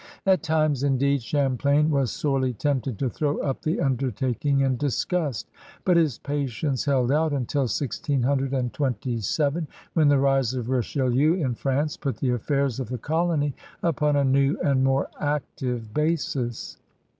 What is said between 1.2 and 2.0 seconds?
Champlain